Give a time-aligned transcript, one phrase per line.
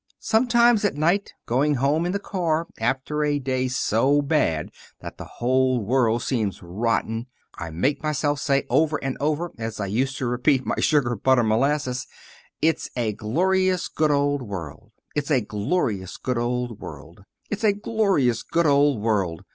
[0.23, 5.29] Sometimes at night, going home in the car after a day so bad that the
[5.37, 10.25] whole world seems rotten, I make myself say, over and over, as I used to
[10.25, 12.07] repeat my 'Sugar, butter, and molasses.'
[12.63, 18.41] 'It's a glorious, good old world; it's a glorious, good old world; it's a glorious,
[18.41, 19.43] good old world.'